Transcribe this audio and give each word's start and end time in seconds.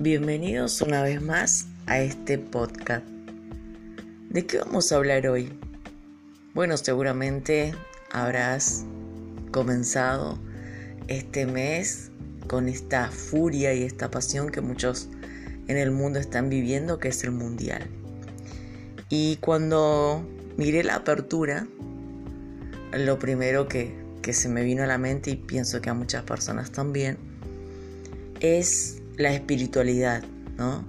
Bienvenidos 0.00 0.80
una 0.80 1.02
vez 1.02 1.20
más 1.20 1.66
a 1.86 1.98
este 1.98 2.38
podcast. 2.38 3.04
¿De 4.30 4.46
qué 4.46 4.58
vamos 4.58 4.92
a 4.92 4.96
hablar 4.96 5.26
hoy? 5.26 5.52
Bueno, 6.54 6.76
seguramente 6.76 7.74
habrás 8.12 8.84
comenzado 9.50 10.38
este 11.08 11.46
mes 11.46 12.12
con 12.46 12.68
esta 12.68 13.10
furia 13.10 13.74
y 13.74 13.82
esta 13.82 14.08
pasión 14.08 14.50
que 14.50 14.60
muchos 14.60 15.08
en 15.66 15.76
el 15.76 15.90
mundo 15.90 16.20
están 16.20 16.48
viviendo, 16.48 17.00
que 17.00 17.08
es 17.08 17.24
el 17.24 17.32
mundial. 17.32 17.88
Y 19.08 19.38
cuando 19.38 20.24
miré 20.56 20.84
la 20.84 20.94
apertura, 20.94 21.66
lo 22.92 23.18
primero 23.18 23.66
que, 23.66 23.96
que 24.22 24.32
se 24.32 24.48
me 24.48 24.62
vino 24.62 24.84
a 24.84 24.86
la 24.86 24.98
mente 24.98 25.32
y 25.32 25.36
pienso 25.36 25.80
que 25.80 25.90
a 25.90 25.94
muchas 25.94 26.22
personas 26.22 26.70
también, 26.70 27.18
es 28.38 29.02
la 29.18 29.32
espiritualidad, 29.34 30.22
¿no? 30.56 30.84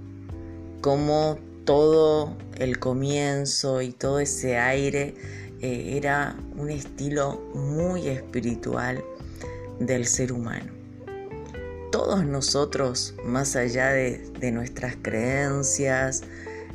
Como 0.80 1.38
todo 1.64 2.36
el 2.56 2.78
comienzo 2.78 3.82
y 3.82 3.92
todo 3.92 4.20
ese 4.20 4.56
aire 4.56 5.14
eh, 5.60 5.96
era 5.96 6.36
un 6.56 6.70
estilo 6.70 7.40
muy 7.54 8.08
espiritual 8.08 9.04
del 9.78 10.06
ser 10.06 10.32
humano. 10.32 10.72
Todos 11.92 12.24
nosotros, 12.24 13.14
más 13.24 13.56
allá 13.56 13.90
de, 13.90 14.52
nuestras 14.52 14.96
creencias, 15.02 16.22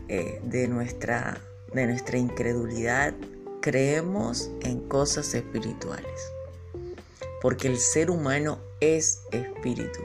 eh, 0.10 0.42
de, 0.44 0.68
nuestra, 0.68 1.40
de 1.74 1.88
nuestra 1.88 2.18
incredulidad, 2.18 3.14
creemos 3.62 4.52
en 4.62 4.82
cosas 4.82 5.34
espirituales. 5.34 6.32
Porque 7.42 7.70
el 7.70 7.78
ser 7.78 8.12
humano 8.12 8.60
es 8.82 9.22
espíritu. 9.32 10.02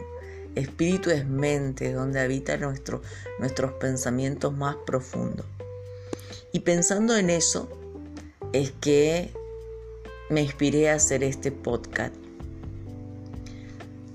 Espíritu 0.54 1.10
es 1.10 1.26
mente, 1.26 1.92
donde 1.92 2.20
habitan 2.20 2.60
nuestro, 2.60 3.02
nuestros 3.38 3.72
pensamientos 3.74 4.52
más 4.52 4.76
profundos. 4.86 5.46
Y 6.52 6.60
pensando 6.60 7.16
en 7.16 7.30
eso, 7.30 7.68
es 8.52 8.72
que 8.80 9.32
me 10.28 10.42
inspiré 10.42 10.90
a 10.90 10.94
hacer 10.94 11.22
este 11.22 11.52
podcast. 11.52 12.14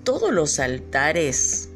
Todos 0.04 0.34
los 0.34 0.60
altares 0.60 1.70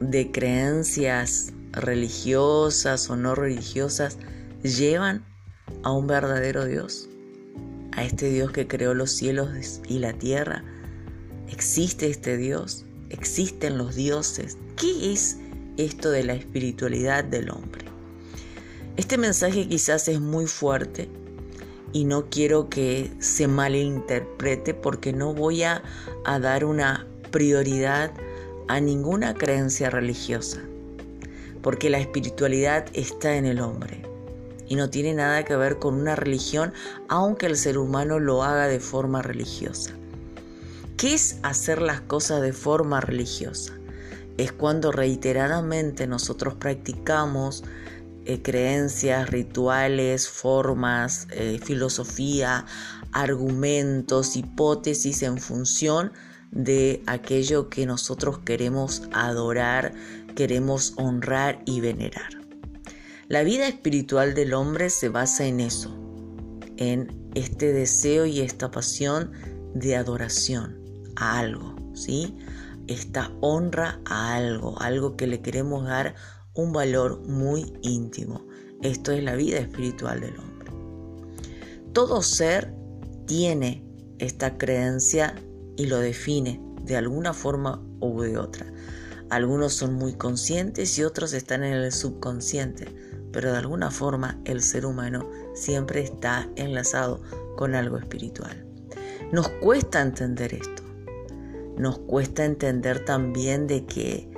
de 0.00 0.30
creencias 0.30 1.52
religiosas 1.72 3.08
o 3.10 3.16
no 3.16 3.34
religiosas 3.34 4.18
llevan 4.62 5.24
a 5.82 5.92
un 5.92 6.06
verdadero 6.06 6.66
Dios, 6.66 7.08
a 7.92 8.04
este 8.04 8.30
Dios 8.30 8.52
que 8.52 8.66
creó 8.66 8.94
los 8.94 9.10
cielos 9.10 9.80
y 9.88 9.98
la 9.98 10.12
tierra. 10.12 10.64
¿Existe 11.48 12.08
este 12.08 12.36
Dios? 12.36 12.83
Existen 13.14 13.78
los 13.78 13.94
dioses. 13.94 14.58
¿Qué 14.76 15.12
es 15.12 15.38
esto 15.76 16.10
de 16.10 16.24
la 16.24 16.34
espiritualidad 16.34 17.24
del 17.24 17.50
hombre? 17.50 17.86
Este 18.96 19.16
mensaje 19.18 19.66
quizás 19.66 20.06
es 20.08 20.20
muy 20.20 20.46
fuerte 20.46 21.08
y 21.92 22.04
no 22.04 22.28
quiero 22.28 22.68
que 22.68 23.10
se 23.20 23.48
malinterprete 23.48 24.74
porque 24.74 25.12
no 25.12 25.32
voy 25.32 25.62
a, 25.62 25.82
a 26.24 26.38
dar 26.38 26.64
una 26.64 27.06
prioridad 27.30 28.12
a 28.68 28.80
ninguna 28.80 29.34
creencia 29.34 29.90
religiosa, 29.90 30.60
porque 31.62 31.90
la 31.90 31.98
espiritualidad 31.98 32.86
está 32.94 33.36
en 33.36 33.46
el 33.46 33.60
hombre 33.60 34.02
y 34.66 34.76
no 34.76 34.90
tiene 34.90 35.14
nada 35.14 35.44
que 35.44 35.56
ver 35.56 35.78
con 35.78 35.94
una 35.94 36.16
religión, 36.16 36.72
aunque 37.08 37.46
el 37.46 37.56
ser 37.56 37.78
humano 37.78 38.18
lo 38.18 38.42
haga 38.42 38.66
de 38.66 38.80
forma 38.80 39.22
religiosa. 39.22 39.92
¿Qué 40.96 41.14
es 41.14 41.38
hacer 41.42 41.82
las 41.82 42.00
cosas 42.02 42.40
de 42.40 42.52
forma 42.52 43.00
religiosa? 43.00 43.74
Es 44.38 44.52
cuando 44.52 44.92
reiteradamente 44.92 46.06
nosotros 46.06 46.54
practicamos 46.54 47.64
eh, 48.24 48.42
creencias, 48.42 49.28
rituales, 49.28 50.28
formas, 50.28 51.26
eh, 51.32 51.58
filosofía, 51.62 52.64
argumentos, 53.10 54.36
hipótesis 54.36 55.22
en 55.22 55.38
función 55.38 56.12
de 56.52 57.02
aquello 57.06 57.68
que 57.68 57.86
nosotros 57.86 58.38
queremos 58.38 59.02
adorar, 59.12 59.94
queremos 60.36 60.94
honrar 60.96 61.60
y 61.66 61.80
venerar. 61.80 62.40
La 63.26 63.42
vida 63.42 63.66
espiritual 63.66 64.34
del 64.34 64.54
hombre 64.54 64.90
se 64.90 65.08
basa 65.08 65.44
en 65.44 65.58
eso, 65.58 65.92
en 66.76 67.30
este 67.34 67.72
deseo 67.72 68.26
y 68.26 68.42
esta 68.42 68.70
pasión 68.70 69.32
de 69.74 69.96
adoración 69.96 70.83
a 71.16 71.38
algo, 71.38 71.74
¿sí? 71.94 72.36
Esta 72.86 73.32
honra 73.40 74.00
a 74.04 74.34
algo, 74.34 74.80
algo 74.80 75.16
que 75.16 75.26
le 75.26 75.40
queremos 75.40 75.86
dar 75.86 76.14
un 76.54 76.72
valor 76.72 77.20
muy 77.26 77.72
íntimo. 77.82 78.46
Esto 78.82 79.12
es 79.12 79.22
la 79.22 79.34
vida 79.34 79.58
espiritual 79.58 80.20
del 80.20 80.38
hombre. 80.38 80.70
Todo 81.92 82.22
ser 82.22 82.74
tiene 83.26 83.84
esta 84.18 84.58
creencia 84.58 85.34
y 85.76 85.86
lo 85.86 85.98
define 85.98 86.60
de 86.82 86.96
alguna 86.96 87.32
forma 87.32 87.82
u 88.00 88.20
de 88.20 88.36
otra. 88.38 88.66
Algunos 89.30 89.72
son 89.72 89.94
muy 89.94 90.14
conscientes 90.14 90.98
y 90.98 91.04
otros 91.04 91.32
están 91.32 91.64
en 91.64 91.72
el 91.72 91.92
subconsciente, 91.92 92.86
pero 93.32 93.50
de 93.50 93.58
alguna 93.58 93.90
forma 93.90 94.38
el 94.44 94.62
ser 94.62 94.86
humano 94.86 95.28
siempre 95.54 96.02
está 96.02 96.48
enlazado 96.56 97.22
con 97.56 97.74
algo 97.74 97.96
espiritual. 97.98 98.66
Nos 99.32 99.48
cuesta 99.48 100.02
entender 100.02 100.54
esto 100.54 100.83
nos 101.76 101.98
cuesta 101.98 102.44
entender 102.44 103.04
también 103.04 103.66
de 103.66 103.86
que 103.86 104.28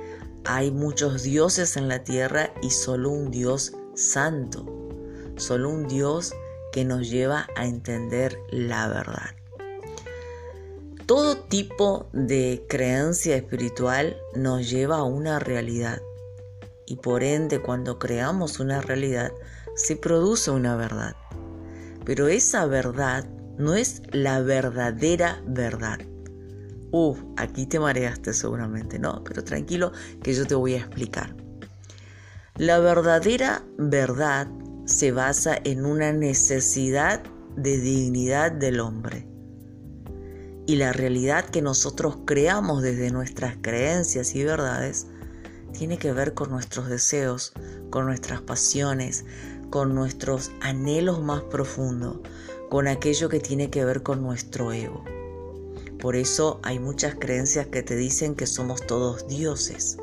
hay 0.45 0.71
muchos 0.71 1.23
dioses 1.23 1.77
en 1.77 1.87
la 1.87 2.03
tierra 2.03 2.53
y 2.61 2.69
solo 2.69 3.09
un 3.09 3.31
Dios 3.31 3.73
santo, 3.95 4.65
solo 5.35 5.69
un 5.69 5.87
Dios 5.87 6.33
que 6.71 6.85
nos 6.85 7.09
lleva 7.09 7.47
a 7.55 7.65
entender 7.65 8.39
la 8.49 8.87
verdad. 8.87 9.31
Todo 11.05 11.37
tipo 11.37 12.09
de 12.11 12.65
creencia 12.67 13.35
espiritual 13.35 14.17
nos 14.35 14.69
lleva 14.69 14.97
a 14.97 15.03
una 15.03 15.39
realidad 15.39 16.01
y 16.85 16.97
por 16.97 17.23
ende 17.23 17.61
cuando 17.61 17.99
creamos 17.99 18.59
una 18.59 18.81
realidad 18.81 19.31
se 19.75 19.95
produce 19.95 20.51
una 20.51 20.75
verdad. 20.75 21.15
Pero 22.05 22.27
esa 22.27 22.65
verdad 22.65 23.25
no 23.57 23.75
es 23.75 24.01
la 24.11 24.41
verdadera 24.41 25.41
verdad. 25.45 25.99
Uf, 26.91 27.19
aquí 27.35 27.65
te 27.65 27.79
mareaste 27.79 28.33
seguramente, 28.33 28.97
no, 28.97 29.23
pero 29.23 29.43
tranquilo 29.43 29.91
que 30.23 30.33
yo 30.33 30.45
te 30.45 30.55
voy 30.55 30.75
a 30.75 30.79
explicar. 30.79 31.35
La 32.55 32.79
verdadera 32.79 33.63
verdad 33.77 34.47
se 34.85 35.11
basa 35.11 35.57
en 35.63 35.85
una 35.85 36.13
necesidad 36.13 37.21
de 37.55 37.77
dignidad 37.79 38.51
del 38.51 38.79
hombre. 38.79 39.27
Y 40.65 40.77
la 40.77 40.93
realidad 40.93 41.45
que 41.45 41.61
nosotros 41.61 42.19
creamos 42.25 42.81
desde 42.81 43.11
nuestras 43.11 43.57
creencias 43.61 44.33
y 44.35 44.43
verdades 44.43 45.07
tiene 45.71 45.97
que 45.97 46.13
ver 46.13 46.33
con 46.33 46.49
nuestros 46.49 46.89
deseos, 46.89 47.53
con 47.89 48.05
nuestras 48.05 48.41
pasiones, 48.41 49.25
con 49.69 49.93
nuestros 49.93 50.51
anhelos 50.61 51.21
más 51.21 51.43
profundos, 51.43 52.19
con 52.69 52.87
aquello 52.87 53.29
que 53.29 53.39
tiene 53.39 53.69
que 53.69 53.85
ver 53.85 54.03
con 54.03 54.21
nuestro 54.21 54.71
ego. 54.71 55.03
Por 55.99 56.15
eso 56.15 56.59
hay 56.63 56.79
muchas 56.79 57.15
creencias 57.15 57.67
que 57.67 57.81
te 57.81 57.95
dicen 57.95 58.35
que 58.35 58.45
somos 58.45 58.85
todos 58.85 59.27
dioses, 59.27 59.97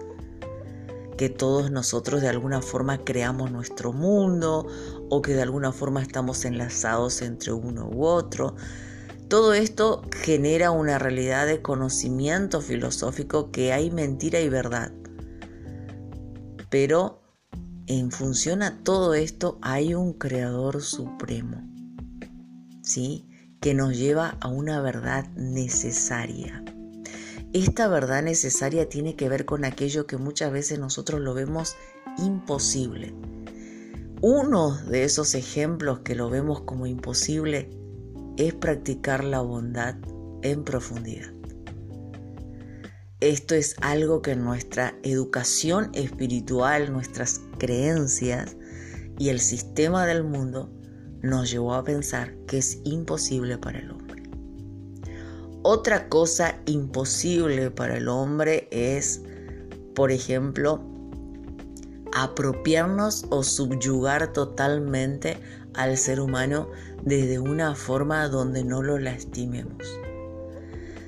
que 1.16 1.28
todos 1.28 1.70
nosotros 1.70 2.20
de 2.20 2.28
alguna 2.28 2.62
forma 2.62 3.04
creamos 3.04 3.52
nuestro 3.52 3.92
mundo 3.92 4.66
o 5.08 5.22
que 5.22 5.34
de 5.34 5.42
alguna 5.42 5.72
forma 5.72 6.02
estamos 6.02 6.44
enlazados 6.44 7.22
entre 7.22 7.52
uno 7.52 7.88
u 7.88 8.04
otro. 8.04 8.56
Todo 9.28 9.54
esto 9.54 10.02
genera 10.10 10.72
una 10.72 10.98
realidad 10.98 11.46
de 11.46 11.62
conocimiento 11.62 12.60
filosófico 12.60 13.52
que 13.52 13.72
hay 13.72 13.90
mentira 13.90 14.40
y 14.40 14.48
verdad. 14.48 14.92
Pero 16.70 17.22
en 17.86 18.10
función 18.10 18.62
a 18.62 18.82
todo 18.82 19.14
esto 19.14 19.58
hay 19.62 19.94
un 19.94 20.14
creador 20.14 20.82
supremo. 20.82 21.62
¿Sí? 22.82 23.26
Que 23.64 23.72
nos 23.72 23.96
lleva 23.96 24.36
a 24.42 24.48
una 24.48 24.82
verdad 24.82 25.26
necesaria. 25.36 26.62
Esta 27.54 27.88
verdad 27.88 28.22
necesaria 28.22 28.90
tiene 28.90 29.16
que 29.16 29.30
ver 29.30 29.46
con 29.46 29.64
aquello 29.64 30.06
que 30.06 30.18
muchas 30.18 30.52
veces 30.52 30.78
nosotros 30.78 31.22
lo 31.22 31.32
vemos 31.32 31.74
imposible. 32.18 33.14
Uno 34.20 34.76
de 34.76 35.04
esos 35.04 35.34
ejemplos 35.34 36.00
que 36.00 36.14
lo 36.14 36.28
vemos 36.28 36.60
como 36.60 36.86
imposible 36.86 37.70
es 38.36 38.52
practicar 38.52 39.24
la 39.24 39.40
bondad 39.40 39.94
en 40.42 40.62
profundidad. 40.62 41.32
Esto 43.20 43.54
es 43.54 43.76
algo 43.80 44.20
que 44.20 44.36
nuestra 44.36 44.94
educación 45.02 45.90
espiritual, 45.94 46.92
nuestras 46.92 47.40
creencias 47.56 48.58
y 49.18 49.30
el 49.30 49.40
sistema 49.40 50.04
del 50.04 50.22
mundo 50.22 50.70
nos 51.24 51.50
llevó 51.50 51.74
a 51.74 51.84
pensar 51.84 52.34
que 52.46 52.58
es 52.58 52.78
imposible 52.84 53.56
para 53.58 53.78
el 53.78 53.90
hombre. 53.90 54.22
Otra 55.62 56.08
cosa 56.10 56.58
imposible 56.66 57.70
para 57.70 57.96
el 57.96 58.08
hombre 58.08 58.68
es, 58.70 59.22
por 59.94 60.12
ejemplo, 60.12 60.82
apropiarnos 62.12 63.24
o 63.30 63.42
subyugar 63.42 64.32
totalmente 64.32 65.38
al 65.72 65.96
ser 65.96 66.20
humano 66.20 66.68
desde 67.02 67.38
una 67.38 67.74
forma 67.74 68.28
donde 68.28 68.62
no 68.62 68.82
lo 68.82 68.98
lastimemos. 68.98 69.98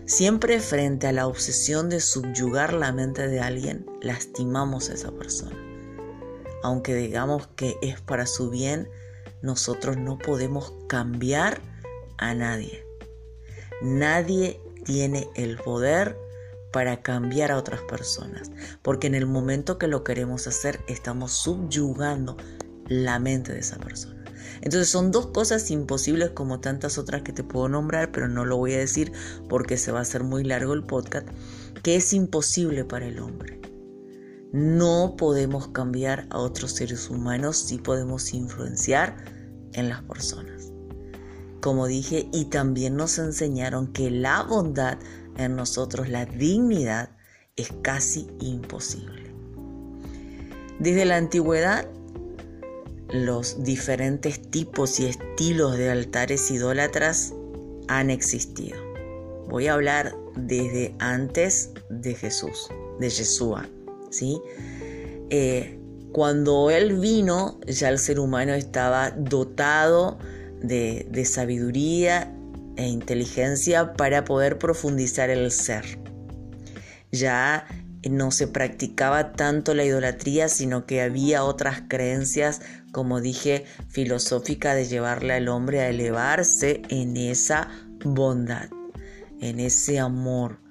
Siempre 0.06 0.60
frente 0.60 1.08
a 1.08 1.12
la 1.12 1.26
obsesión 1.26 1.90
de 1.90 2.00
subyugar 2.00 2.72
la 2.72 2.92
mente 2.92 3.28
de 3.28 3.40
alguien, 3.40 3.84
lastimamos 4.00 4.88
a 4.88 4.94
esa 4.94 5.10
persona. 5.12 5.56
Aunque 6.62 6.94
digamos 6.94 7.48
que 7.48 7.76
es 7.82 8.00
para 8.00 8.24
su 8.24 8.48
bien, 8.48 8.88
nosotros 9.42 9.96
no 9.96 10.18
podemos 10.18 10.72
cambiar 10.88 11.60
a 12.18 12.34
nadie. 12.34 12.84
Nadie 13.82 14.60
tiene 14.84 15.28
el 15.34 15.56
poder 15.58 16.16
para 16.72 17.02
cambiar 17.02 17.52
a 17.52 17.56
otras 17.56 17.80
personas, 17.82 18.50
porque 18.82 19.06
en 19.06 19.14
el 19.14 19.26
momento 19.26 19.78
que 19.78 19.86
lo 19.86 20.04
queremos 20.04 20.46
hacer 20.46 20.80
estamos 20.88 21.32
subyugando 21.32 22.36
la 22.86 23.18
mente 23.18 23.52
de 23.52 23.60
esa 23.60 23.78
persona. 23.78 24.24
Entonces 24.62 24.88
son 24.88 25.10
dos 25.10 25.28
cosas 25.28 25.70
imposibles 25.70 26.30
como 26.30 26.60
tantas 26.60 26.98
otras 26.98 27.22
que 27.22 27.32
te 27.32 27.44
puedo 27.44 27.68
nombrar, 27.68 28.12
pero 28.12 28.28
no 28.28 28.44
lo 28.44 28.56
voy 28.56 28.74
a 28.74 28.78
decir 28.78 29.12
porque 29.48 29.76
se 29.76 29.92
va 29.92 30.00
a 30.00 30.02
hacer 30.02 30.24
muy 30.24 30.44
largo 30.44 30.72
el 30.72 30.84
podcast, 30.84 31.28
que 31.82 31.96
es 31.96 32.12
imposible 32.12 32.84
para 32.84 33.06
el 33.06 33.20
hombre. 33.20 33.65
No 34.56 35.16
podemos 35.18 35.68
cambiar 35.68 36.26
a 36.30 36.38
otros 36.38 36.72
seres 36.72 37.10
humanos, 37.10 37.58
sí 37.58 37.76
podemos 37.76 38.32
influenciar 38.32 39.14
en 39.74 39.90
las 39.90 40.00
personas. 40.04 40.72
Como 41.60 41.86
dije, 41.86 42.30
y 42.32 42.46
también 42.46 42.96
nos 42.96 43.18
enseñaron 43.18 43.92
que 43.92 44.10
la 44.10 44.42
bondad 44.44 44.96
en 45.36 45.56
nosotros, 45.56 46.08
la 46.08 46.24
dignidad, 46.24 47.10
es 47.56 47.70
casi 47.82 48.28
imposible. 48.40 49.30
Desde 50.78 51.04
la 51.04 51.18
antigüedad 51.18 51.86
los 53.10 53.62
diferentes 53.62 54.40
tipos 54.50 54.98
y 55.00 55.04
estilos 55.04 55.76
de 55.76 55.90
altares 55.90 56.50
idólatras 56.50 57.34
han 57.88 58.08
existido. 58.08 58.78
Voy 59.50 59.66
a 59.66 59.74
hablar 59.74 60.16
desde 60.34 60.94
antes 60.98 61.72
de 61.90 62.14
Jesús, 62.14 62.68
de 62.98 63.10
Yeshua, 63.10 63.68
¿sí? 64.16 64.40
Eh, 65.30 65.78
cuando 66.12 66.70
Él 66.70 66.98
vino, 66.98 67.60
ya 67.66 67.90
el 67.90 67.98
ser 67.98 68.18
humano 68.18 68.54
estaba 68.54 69.10
dotado 69.10 70.18
de, 70.62 71.24
sabiduría 71.26 72.32
e 72.76 72.86
inteligencia 72.86 73.92
para 73.94 74.24
poder 74.24 74.58
profundizar 74.58 75.30
el 75.30 75.50
ser. 75.50 75.98
Ya 77.12 77.66
no 78.08 78.30
se 78.30 78.46
practicaba 78.46 79.32
tanto 79.32 79.74
la 79.74 79.84
idolatría, 79.84 80.48
sino 80.48 80.86
que 80.86 81.02
había 81.02 81.44
otras 81.44 81.82
creencias, 81.88 82.62
como 82.92 83.20
dije, 83.20 83.64
filosófica 83.88 84.74
de 84.74 84.86
llevarle 84.86 85.34
al 85.34 85.48
hombre 85.48 85.80
a 85.80 85.88
elevarse 85.88 86.82
en 86.88 87.16
esa 87.16 87.68
bondad, 88.04 88.68
en 89.40 89.60
ese 89.60 89.98
amor. 89.98 90.65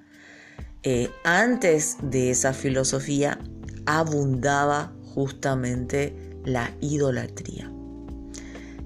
Eh, 0.88 1.10
antes 1.24 1.98
de 2.04 2.30
esa 2.30 2.54
filosofía 2.54 3.40
abundaba 3.88 4.94
justamente 5.04 6.16
la 6.46 6.72
idolatría. 6.80 7.72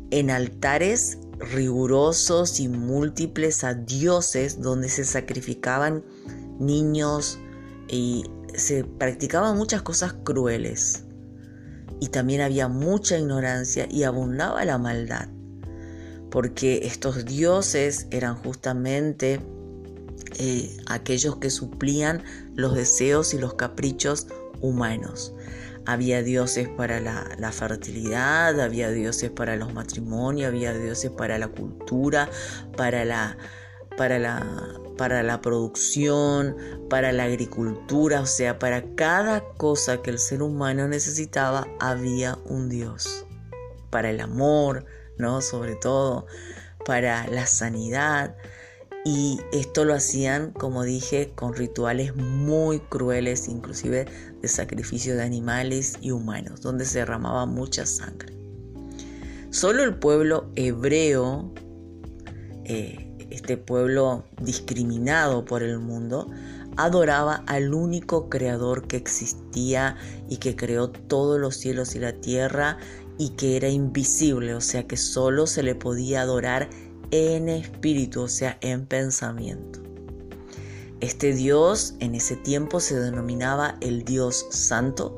En 0.09 0.31
altares 0.31 1.17
rigurosos 1.39 2.61
y 2.61 2.69
múltiples 2.69 3.65
a 3.65 3.73
dioses 3.73 4.61
donde 4.61 4.87
se 4.87 5.03
sacrificaban 5.03 6.05
niños 6.57 7.37
y 7.89 8.23
se 8.55 8.85
practicaban 8.85 9.57
muchas 9.57 9.81
cosas 9.81 10.13
crueles 10.23 11.03
y 11.99 12.07
también 12.07 12.39
había 12.39 12.69
mucha 12.69 13.17
ignorancia 13.17 13.87
y 13.91 14.03
abundaba 14.03 14.63
la 14.63 14.77
maldad, 14.77 15.27
porque 16.31 16.87
estos 16.87 17.25
dioses 17.25 18.07
eran 18.09 18.37
justamente 18.37 19.41
eh, 20.37 20.77
aquellos 20.87 21.37
que 21.37 21.49
suplían 21.49 22.23
los 22.55 22.75
deseos 22.75 23.33
y 23.33 23.37
los 23.37 23.55
caprichos 23.55 24.27
humanos. 24.61 25.33
Había 25.85 26.21
dioses 26.21 26.69
para 26.69 26.99
la, 26.99 27.51
fertilidad, 27.51 28.59
había 28.59 28.91
dioses 28.91 29.31
para 29.31 29.55
los 29.55 29.73
matrimonios, 29.73 30.49
había 30.49 30.73
dioses 30.73 31.09
para 31.09 31.39
la 31.39 31.47
cultura, 31.47 32.29
para 32.77 33.05
la, 33.05 33.37
para 33.97 34.19
la, 34.19 34.45
para 34.97 35.23
la 35.23 35.41
producción, 35.41 36.55
para 36.89 37.11
la 37.11 37.23
agricultura, 37.23 38.21
o 38.21 38.25
sea, 38.25 38.59
para 38.59 38.93
cada 38.95 39.41
cosa 39.55 40.01
que 40.01 40.11
el 40.11 40.19
ser 40.19 40.43
humano 40.43 40.87
necesitaba 40.87 41.65
había 41.79 42.37
un 42.45 42.69
Dios. 42.69 43.25
Para 43.89 44.11
el 44.11 44.19
amor, 44.19 44.85
¿no? 45.17 45.41
Sobre 45.41 45.75
todo, 45.75 46.27
para 46.85 47.27
la 47.27 47.47
sanidad. 47.47 48.35
Y 49.05 49.39
esto 49.53 49.85
lo 49.85 49.93
hacían, 49.93 50.51
como 50.51 50.83
dije, 50.83 51.31
con 51.35 51.55
rituales 51.55 52.15
muy 52.15 52.79
crueles, 52.79 53.47
inclusive 53.47 54.05
de 54.41 54.47
sacrificio 54.47 55.15
de 55.15 55.23
animales 55.23 55.97
y 56.01 56.11
humanos, 56.11 56.61
donde 56.61 56.85
se 56.85 56.99
derramaba 56.99 57.45
mucha 57.45 57.85
sangre. 57.85 58.37
Solo 59.51 59.83
el 59.83 59.95
pueblo 59.95 60.51
hebreo 60.55 61.51
eh, 62.65 63.09
este 63.31 63.57
pueblo 63.57 64.25
discriminado 64.41 65.45
por 65.45 65.63
el 65.63 65.79
mundo, 65.79 66.29
adoraba 66.77 67.43
al 67.47 67.73
único 67.73 68.29
creador 68.29 68.87
que 68.87 68.97
existía 68.97 69.97
y 70.29 70.37
que 70.37 70.55
creó 70.55 70.89
todos 70.89 71.39
los 71.39 71.55
cielos 71.55 71.95
y 71.95 71.99
la 71.99 72.13
tierra 72.13 72.77
y 73.17 73.31
que 73.31 73.57
era 73.57 73.69
invisible, 73.69 74.53
o 74.53 74.61
sea 74.61 74.87
que 74.87 74.97
solo 74.97 75.45
se 75.45 75.63
le 75.63 75.75
podía 75.75 76.21
adorar 76.21 76.69
en 77.11 77.49
espíritu, 77.49 78.21
o 78.21 78.27
sea, 78.27 78.57
en 78.61 78.85
pensamiento. 78.85 79.79
Este 80.99 81.33
Dios 81.33 81.95
en 81.99 82.15
ese 82.15 82.35
tiempo 82.35 82.79
se 82.79 82.99
denominaba 82.99 83.77
el 83.81 84.03
Dios 84.03 84.47
santo, 84.49 85.17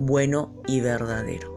bueno 0.00 0.52
y 0.66 0.80
verdadero. 0.80 1.52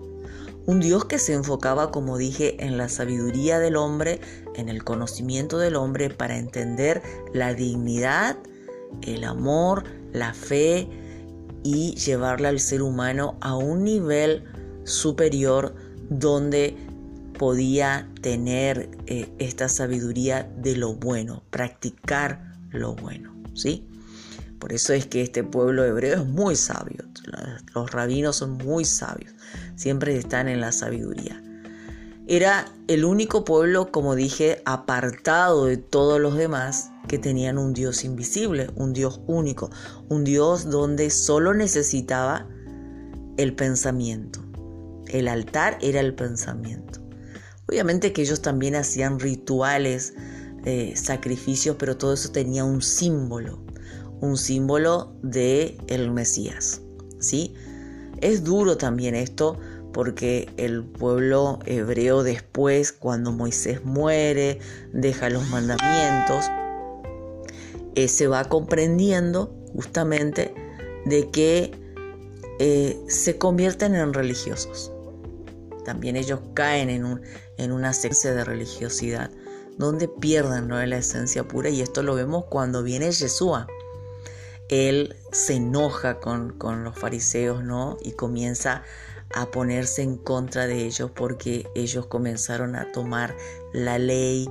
Un 0.68 0.80
Dios 0.80 1.06
que 1.06 1.20
se 1.20 1.34
enfocaba, 1.34 1.92
como 1.92 2.18
dije, 2.18 2.64
en 2.64 2.78
la 2.78 2.90
sabiduría 2.90 3.60
del 3.60 3.76
hombre, 3.76 4.20
en 4.56 4.70
el 4.70 4.84
conocimiento 4.84 5.58
del 5.58 5.76
hombre 5.76 6.10
para 6.10 6.38
entender 6.38 7.02
la 7.34 7.54
dignidad, 7.54 8.38
el 9.02 9.24
amor, 9.24 9.84
la 10.12 10.34
fe 10.34 10.88
y 11.64 11.96
llevarla 11.96 12.50
al 12.50 12.60
ser 12.60 12.82
humano 12.82 13.38
a 13.42 13.56
un 13.56 13.84
nivel 13.84 14.44
superior 14.86 15.76
donde 16.10 16.76
podía 17.38 18.10
tener 18.22 18.90
eh, 19.08 19.30
esta 19.40 19.70
sabiduría 19.70 20.50
de 20.58 20.76
lo 20.76 20.94
bueno, 20.96 21.44
practicar 21.50 22.54
lo 22.72 22.96
bueno, 22.96 23.36
¿sí? 23.54 23.88
Por 24.60 24.74
eso 24.74 24.94
es 24.94 25.06
que 25.06 25.22
este 25.22 25.44
pueblo 25.44 25.84
hebreo 25.84 26.22
es 26.22 26.28
muy 26.28 26.56
sabio, 26.56 27.04
los 27.74 27.92
rabinos 27.92 28.38
son 28.38 28.58
muy 28.58 28.86
sabios 28.86 29.36
siempre 29.76 30.18
están 30.18 30.48
en 30.48 30.62
la 30.62 30.72
sabiduría. 30.72 31.42
Era 32.28 32.66
el 32.88 33.06
único 33.06 33.46
pueblo, 33.46 33.92
como 33.92 34.16
dije, 34.16 34.62
apartado 34.66 35.66
de 35.66 35.78
todos 35.78 36.20
los 36.20 36.36
demás, 36.36 36.90
que 37.08 37.20
tenían 37.20 37.60
un 37.60 37.74
Dios 37.74 38.04
invisible, 38.04 38.72
un 38.76 38.94
Dios 38.94 39.22
único, 39.28 39.70
un 40.10 40.24
Dios 40.24 40.72
donde 40.72 41.12
solo 41.12 41.54
necesitaba 41.54 42.48
el 43.38 43.54
pensamiento. 43.54 44.40
El 45.08 45.28
altar 45.28 45.78
era 45.82 46.00
el 46.00 46.16
pensamiento. 46.16 47.05
Obviamente 47.68 48.14
que 48.14 48.22
ellos 48.22 48.42
también 48.42 48.76
hacían 48.76 49.20
rituales, 49.20 50.14
eh, 50.66 50.94
sacrificios, 50.96 51.76
pero 51.80 51.98
todo 51.98 52.14
eso 52.14 52.32
tenía 52.32 52.64
un 52.64 52.82
símbolo, 52.82 53.60
un 54.22 54.38
símbolo 54.38 55.16
de 55.22 55.78
el 55.88 56.12
Mesías, 56.12 56.82
¿sí? 57.20 57.54
Es 58.22 58.44
duro 58.44 58.78
también 58.78 59.16
esto 59.16 59.60
porque 59.94 60.50
el 60.58 60.84
pueblo 60.84 61.60
hebreo 61.66 62.24
después, 62.24 62.92
cuando 62.92 63.32
Moisés 63.32 63.84
muere, 63.86 64.60
deja 64.92 65.30
los 65.30 65.48
mandamientos, 65.50 66.46
eh, 67.96 68.08
se 68.08 68.28
va 68.28 68.44
comprendiendo 68.44 69.56
justamente 69.74 70.54
de 71.06 71.30
que 71.30 71.72
eh, 72.60 73.00
se 73.08 73.38
convierten 73.38 73.96
en 73.96 74.14
religiosos. 74.14 74.92
También 75.86 76.18
ellos 76.18 76.42
caen 76.54 76.90
en, 76.90 77.06
un, 77.06 77.22
en 77.58 77.72
una 77.72 77.92
esencia 77.92 78.34
de 78.34 78.44
religiosidad, 78.44 79.32
donde 79.78 80.10
pierden 80.10 80.68
la 80.68 80.98
esencia 80.98 81.48
pura 81.48 81.70
y 81.70 81.82
esto 81.82 82.04
lo 82.04 82.16
vemos 82.16 82.46
cuando 82.50 82.84
viene 82.84 83.12
Yeshua 83.12 83.68
él 84.70 85.16
se 85.32 85.56
enoja 85.56 86.20
con, 86.20 86.84
los 86.84 86.98
fariseos, 86.98 87.64
¿no? 87.64 87.98
Y 88.02 88.14
comienza 88.14 88.84
a 89.34 89.48
ponerse 89.48 90.02
en 90.02 90.18
contra 90.18 90.68
de 90.68 90.86
ellos 90.86 91.12
porque 91.14 91.68
ellos 91.76 92.08
comenzaron 92.08 92.76
a 92.76 92.92
tomar 92.92 93.36
la 93.74 94.00
ley 94.00 94.50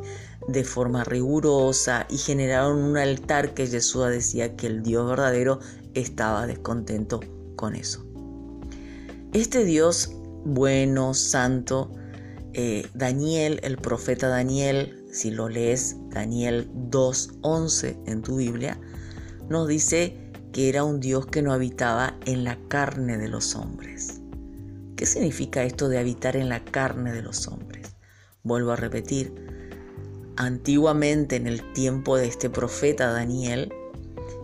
de 0.48 0.64
forma 0.64 1.04
rigurosa 1.04 2.06
y 2.10 2.18
generaron 2.18 2.82
un 2.82 2.98
altar 2.98 3.54
que 3.54 3.66
Jesús 3.66 4.08
decía 4.08 4.56
que 4.56 4.66
el 4.66 4.82
Dios 4.82 5.08
verdadero 5.08 5.60
estaba 5.94 6.46
descontento 6.46 7.20
con 7.56 7.74
eso. 7.74 8.04
Este 9.32 9.64
Dios 9.64 10.13
bueno, 10.44 11.14
santo, 11.14 11.90
eh, 12.52 12.86
Daniel, 12.94 13.60
el 13.62 13.78
profeta 13.78 14.28
Daniel, 14.28 15.04
si 15.10 15.30
lo 15.30 15.48
lees, 15.48 15.96
Daniel 16.10 16.70
2.11 16.90 17.98
en 18.06 18.22
tu 18.22 18.36
Biblia, 18.36 18.78
nos 19.48 19.66
dice 19.66 20.30
que 20.52 20.68
era 20.68 20.84
un 20.84 21.00
Dios 21.00 21.26
que 21.26 21.42
no 21.42 21.52
habitaba 21.52 22.16
en 22.26 22.44
la 22.44 22.58
carne 22.68 23.18
de 23.18 23.28
los 23.28 23.56
hombres. 23.56 24.20
¿Qué 24.96 25.06
significa 25.06 25.64
esto 25.64 25.88
de 25.88 25.98
habitar 25.98 26.36
en 26.36 26.48
la 26.48 26.64
carne 26.64 27.12
de 27.12 27.22
los 27.22 27.48
hombres? 27.48 27.96
Vuelvo 28.44 28.70
a 28.72 28.76
repetir, 28.76 29.34
antiguamente 30.36 31.36
en 31.36 31.48
el 31.48 31.72
tiempo 31.72 32.16
de 32.16 32.28
este 32.28 32.50
profeta 32.50 33.10
Daniel, 33.10 33.72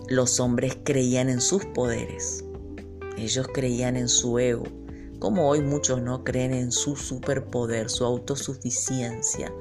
los 0.09 0.41
hombres 0.41 0.79
creían 0.83 1.29
en 1.29 1.41
sus 1.41 1.65
poderes, 1.67 2.45
ellos 3.17 3.47
creían 3.55 3.97
en 3.97 4.09
su 4.09 4.39
ego, 4.41 4.65
como 5.21 5.49
hoy 5.49 5.61
muchos 5.61 6.03
no 6.03 6.25
creen 6.25 6.53
en 6.53 6.73
su 6.73 6.97
superpoder, 6.97 7.89
su 7.89 8.05
autosuficiencia, 8.05 9.53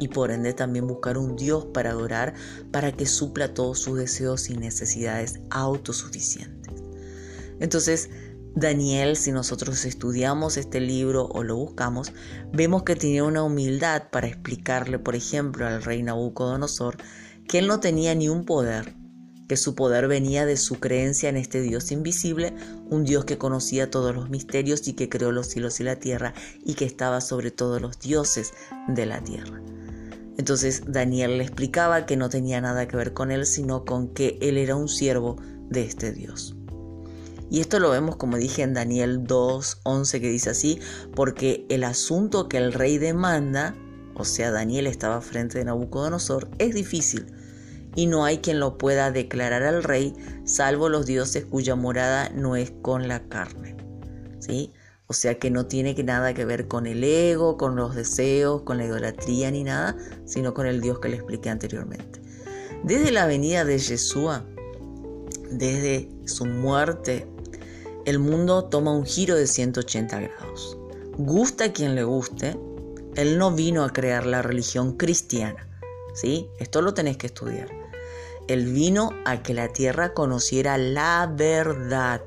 y 0.00 0.08
por 0.08 0.32
ende 0.32 0.52
también 0.52 0.88
buscar 0.88 1.16
un 1.16 1.36
Dios 1.36 1.66
para 1.66 1.90
adorar 1.90 2.34
para 2.72 2.90
que 2.90 3.06
supla 3.06 3.54
todos 3.54 3.78
sus 3.78 3.96
deseos 3.96 4.50
y 4.50 4.56
necesidades 4.56 5.40
autosuficientes. 5.50 6.82
Entonces, 7.60 8.10
Daniel, 8.56 9.16
si 9.16 9.30
nosotros 9.32 9.84
estudiamos 9.84 10.56
este 10.56 10.80
libro 10.80 11.26
o 11.26 11.42
lo 11.42 11.56
buscamos, 11.56 12.12
vemos 12.52 12.84
que 12.84 12.96
tenía 12.96 13.24
una 13.24 13.42
humildad 13.42 14.04
para 14.10 14.26
explicarle, 14.26 14.98
por 14.98 15.14
ejemplo, 15.14 15.66
al 15.66 15.82
rey 15.82 16.02
Nabucodonosor 16.02 16.96
que 17.48 17.58
él 17.58 17.66
no 17.66 17.80
tenía 17.80 18.14
ni 18.14 18.28
un 18.28 18.44
poder, 18.44 18.94
que 19.48 19.56
su 19.56 19.74
poder 19.74 20.08
venía 20.08 20.46
de 20.46 20.56
su 20.56 20.80
creencia 20.80 21.28
en 21.28 21.36
este 21.36 21.60
Dios 21.60 21.92
invisible, 21.92 22.54
un 22.90 23.04
Dios 23.04 23.24
que 23.24 23.38
conocía 23.38 23.90
todos 23.90 24.14
los 24.14 24.30
misterios 24.30 24.86
y 24.88 24.94
que 24.94 25.08
creó 25.08 25.32
los 25.32 25.48
cielos 25.48 25.80
y 25.80 25.84
la 25.84 25.96
tierra 25.96 26.34
y 26.64 26.74
que 26.74 26.84
estaba 26.84 27.20
sobre 27.20 27.50
todos 27.50 27.80
los 27.80 27.98
dioses 27.98 28.52
de 28.88 29.06
la 29.06 29.22
tierra. 29.22 29.60
Entonces 30.36 30.82
Daniel 30.86 31.38
le 31.38 31.44
explicaba 31.44 32.06
que 32.06 32.16
no 32.16 32.28
tenía 32.28 32.60
nada 32.60 32.88
que 32.88 32.96
ver 32.96 33.12
con 33.12 33.30
él, 33.30 33.46
sino 33.46 33.84
con 33.84 34.08
que 34.08 34.38
él 34.40 34.58
era 34.58 34.76
un 34.76 34.88
siervo 34.88 35.36
de 35.68 35.84
este 35.84 36.12
Dios. 36.12 36.56
Y 37.50 37.60
esto 37.60 37.78
lo 37.78 37.90
vemos, 37.90 38.16
como 38.16 38.36
dije, 38.36 38.62
en 38.62 38.74
Daniel 38.74 39.22
2.11, 39.22 40.20
que 40.20 40.30
dice 40.30 40.50
así, 40.50 40.80
porque 41.14 41.66
el 41.68 41.84
asunto 41.84 42.48
que 42.48 42.56
el 42.56 42.72
rey 42.72 42.98
demanda, 42.98 43.76
o 44.14 44.24
sea, 44.24 44.50
Daniel 44.50 44.86
estaba 44.86 45.20
frente 45.20 45.58
de 45.58 45.66
Nabucodonosor, 45.66 46.48
es 46.58 46.74
difícil, 46.74 47.26
y 47.94 48.06
no 48.06 48.24
hay 48.24 48.38
quien 48.38 48.60
lo 48.60 48.78
pueda 48.78 49.10
declarar 49.10 49.62
al 49.62 49.82
rey, 49.82 50.14
salvo 50.44 50.88
los 50.88 51.06
dioses 51.06 51.44
cuya 51.44 51.76
morada 51.76 52.30
no 52.30 52.56
es 52.56 52.72
con 52.82 53.08
la 53.08 53.28
carne. 53.28 53.76
¿Sí? 54.40 54.72
O 55.06 55.12
sea 55.12 55.38
que 55.38 55.50
no 55.50 55.66
tiene 55.66 55.94
nada 56.02 56.34
que 56.34 56.44
ver 56.44 56.66
con 56.66 56.86
el 56.86 57.04
ego, 57.04 57.56
con 57.56 57.76
los 57.76 57.94
deseos, 57.94 58.62
con 58.62 58.78
la 58.78 58.86
idolatría 58.86 59.50
ni 59.50 59.64
nada, 59.64 59.96
sino 60.24 60.54
con 60.54 60.66
el 60.66 60.80
Dios 60.80 60.98
que 60.98 61.08
le 61.08 61.16
expliqué 61.16 61.50
anteriormente. 61.50 62.20
Desde 62.82 63.12
la 63.12 63.26
venida 63.26 63.64
de 63.64 63.78
Yeshua, 63.78 64.44
desde 65.50 66.08
su 66.26 66.46
muerte, 66.46 67.26
el 68.06 68.18
mundo 68.18 68.64
toma 68.64 68.92
un 68.92 69.06
giro 69.06 69.36
de 69.36 69.46
180 69.46 70.20
grados. 70.20 70.76
Gusta 71.16 71.66
a 71.66 71.72
quien 71.72 71.94
le 71.94 72.04
guste, 72.04 72.58
él 73.14 73.38
no 73.38 73.52
vino 73.52 73.84
a 73.84 73.92
crear 73.92 74.26
la 74.26 74.42
religión 74.42 74.96
cristiana. 74.96 75.68
¿sí? 76.14 76.48
Esto 76.58 76.80
lo 76.80 76.94
tenés 76.94 77.16
que 77.16 77.26
estudiar. 77.26 77.68
Él 78.48 78.72
vino 78.72 79.10
a 79.24 79.42
que 79.42 79.54
la 79.54 79.68
tierra 79.68 80.14
conociera 80.14 80.78
la 80.78 81.32
verdad 81.34 82.22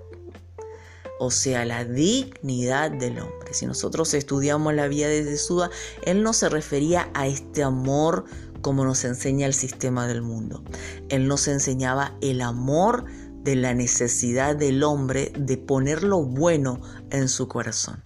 o 1.19 1.31
sea, 1.31 1.65
la 1.65 1.83
dignidad 1.83 2.91
del 2.91 3.19
hombre. 3.19 3.53
Si 3.53 3.65
nosotros 3.65 4.13
estudiamos 4.13 4.73
la 4.73 4.87
vida 4.87 5.07
de 5.07 5.23
Jesús, 5.23 5.63
él 6.03 6.23
no 6.23 6.33
se 6.33 6.49
refería 6.49 7.09
a 7.13 7.27
este 7.27 7.63
amor 7.63 8.25
como 8.61 8.85
nos 8.85 9.03
enseña 9.03 9.47
el 9.47 9.53
sistema 9.53 10.07
del 10.07 10.21
mundo. 10.21 10.63
Él 11.09 11.27
nos 11.27 11.47
enseñaba 11.47 12.15
el 12.21 12.41
amor 12.41 13.05
de 13.43 13.55
la 13.55 13.73
necesidad 13.73 14.55
del 14.55 14.83
hombre 14.83 15.31
de 15.37 15.57
poner 15.57 16.03
lo 16.03 16.23
bueno 16.23 16.81
en 17.11 17.29
su 17.29 17.47
corazón. 17.47 18.03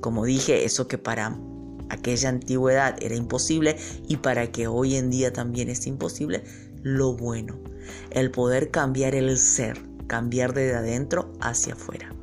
Como 0.00 0.24
dije, 0.24 0.64
eso 0.64 0.86
que 0.86 0.98
para 0.98 1.36
aquella 1.88 2.28
antigüedad 2.28 2.96
era 3.00 3.14
imposible 3.14 3.76
y 4.06 4.18
para 4.18 4.52
que 4.52 4.66
hoy 4.66 4.96
en 4.96 5.10
día 5.10 5.32
también 5.32 5.68
es 5.68 5.86
imposible, 5.86 6.44
lo 6.86 7.14
bueno. 7.14 7.58
El 8.10 8.30
poder 8.30 8.70
cambiar 8.70 9.16
el 9.16 9.36
ser, 9.38 9.82
cambiar 10.06 10.54
de 10.54 10.72
adentro 10.72 11.32
hacia 11.40 11.74
afuera. 11.74 12.14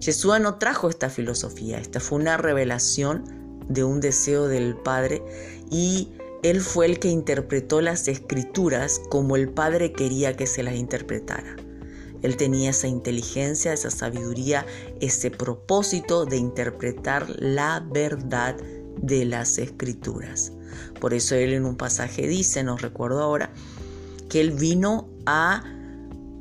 Yeshua 0.00 0.38
no 0.38 0.54
trajo 0.54 0.88
esta 0.88 1.10
filosofía, 1.10 1.78
esta 1.78 2.00
fue 2.00 2.18
una 2.18 2.38
revelación 2.38 3.24
de 3.68 3.84
un 3.84 4.00
deseo 4.00 4.48
del 4.48 4.74
Padre 4.74 5.22
y 5.70 6.08
él 6.42 6.62
fue 6.62 6.86
el 6.86 6.98
que 6.98 7.08
interpretó 7.08 7.82
las 7.82 8.08
escrituras 8.08 9.02
como 9.10 9.36
el 9.36 9.50
Padre 9.50 9.92
quería 9.92 10.34
que 10.34 10.46
se 10.46 10.62
las 10.62 10.74
interpretara. 10.74 11.56
Él 12.22 12.38
tenía 12.38 12.70
esa 12.70 12.88
inteligencia, 12.88 13.74
esa 13.74 13.90
sabiduría, 13.90 14.64
ese 15.00 15.30
propósito 15.30 16.24
de 16.24 16.38
interpretar 16.38 17.28
la 17.38 17.86
verdad 17.92 18.56
de 19.02 19.26
las 19.26 19.58
escrituras. 19.58 20.52
Por 21.00 21.14
eso 21.14 21.34
él 21.34 21.52
en 21.52 21.64
un 21.64 21.76
pasaje 21.76 22.26
dice, 22.26 22.62
no 22.62 22.76
recuerdo 22.76 23.22
ahora, 23.22 23.50
que 24.28 24.40
él 24.40 24.52
vino 24.52 25.08
a 25.26 25.64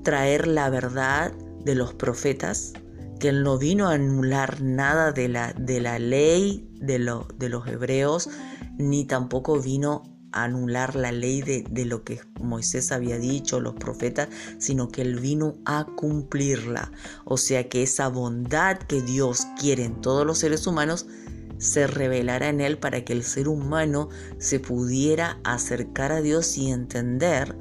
traer 0.04 0.48
la 0.48 0.70
verdad 0.70 1.34
de 1.64 1.76
los 1.76 1.94
profetas, 1.94 2.74
que 3.20 3.30
él 3.30 3.44
no 3.44 3.58
vino 3.58 3.88
a 3.88 3.94
anular 3.94 4.62
nada 4.62 5.12
de 5.12 5.28
la, 5.28 5.54
de 5.54 5.82
la 5.82 6.00
ley 6.00 6.70
de, 6.74 6.98
de 7.38 7.50
los 7.50 7.68
hebreos, 7.68 8.30
ni 8.78 9.06
tampoco 9.06 9.60
vino 9.60 10.04
a 10.32 10.44
anular 10.44 10.96
la 10.96 11.12
ley 11.12 11.42
de, 11.42 11.64
de, 11.70 11.86
lo 11.86 12.04
que 12.04 12.20
Moisés 12.40 12.92
había 12.92 13.18
dicho, 13.18 13.60
los 13.60 13.74
profetas, 13.74 14.30
sino 14.60 14.90
que 14.90 15.02
él 15.02 15.20
vino 15.20 15.56
a 15.66 15.86
cumplirla. 15.96 16.92
O 17.26 17.38
sea 17.38 17.68
que 17.70 17.84
esa 17.84 18.08
bondad 18.08 18.78
que 18.78 19.02
Dios 19.02 19.48
quiere 19.60 19.84
en 19.84 20.00
todos 20.02 20.26
los 20.26 20.38
seres 20.38 20.68
humanos 20.68 21.08
se 21.58 21.88
revelará 21.88 22.50
en 22.50 22.62
él 22.62 22.78
para 22.78 23.04
que 23.04 23.14
el 23.14 23.24
ser 23.24 23.48
humano 23.48 24.10
se 24.38 24.60
pudiera 24.60 25.40
acercar 25.44 26.12
a 26.12 26.22
Dios 26.22 26.58
y 26.58 26.72
entender 26.72 27.56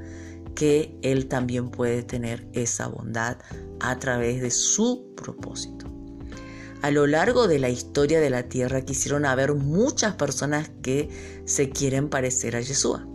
que 0.57 0.97
Él 1.03 1.27
también 1.27 1.69
puede 1.69 2.01
tener 2.01 2.47
esa 2.53 2.87
bondad 2.87 3.37
a 3.79 3.99
través 3.99 4.41
de 4.41 4.49
su 4.49 5.13
propósito. 5.15 5.85
A 6.81 6.89
lo 6.89 7.05
largo 7.05 7.47
de 7.47 7.59
la 7.59 7.69
historia 7.69 8.19
de 8.19 8.31
la 8.31 8.49
tierra 8.49 8.81
quisieron 8.81 9.25
haber 9.25 9.53
muchas 9.53 10.15
personas 10.15 10.71
que 10.81 11.09
se 11.45 11.69
quieren 11.69 12.09
parecer 12.09 12.55
a 12.55 12.61
Yeshua. 12.61 13.07